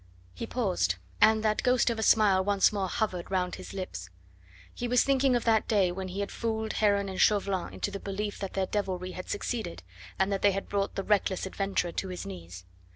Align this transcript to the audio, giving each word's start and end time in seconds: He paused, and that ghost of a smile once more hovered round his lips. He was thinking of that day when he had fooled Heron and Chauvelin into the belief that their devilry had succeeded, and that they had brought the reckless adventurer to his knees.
He 0.33 0.47
paused, 0.47 0.95
and 1.21 1.43
that 1.43 1.61
ghost 1.61 1.91
of 1.91 1.99
a 1.99 2.01
smile 2.01 2.43
once 2.43 2.73
more 2.73 2.87
hovered 2.87 3.29
round 3.29 3.53
his 3.53 3.71
lips. 3.71 4.09
He 4.73 4.87
was 4.87 5.03
thinking 5.03 5.35
of 5.35 5.43
that 5.45 5.67
day 5.67 5.91
when 5.91 6.07
he 6.07 6.21
had 6.21 6.31
fooled 6.31 6.73
Heron 6.73 7.07
and 7.07 7.21
Chauvelin 7.21 7.71
into 7.71 7.91
the 7.91 7.99
belief 7.99 8.39
that 8.39 8.53
their 8.53 8.65
devilry 8.65 9.11
had 9.11 9.29
succeeded, 9.29 9.83
and 10.17 10.31
that 10.31 10.41
they 10.41 10.53
had 10.53 10.67
brought 10.67 10.95
the 10.95 11.03
reckless 11.03 11.45
adventurer 11.45 11.91
to 11.91 12.07
his 12.07 12.25
knees. 12.25 12.65